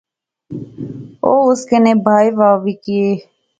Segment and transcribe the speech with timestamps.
[1.25, 3.13] او اس کنے بائے وہا وی کہیہ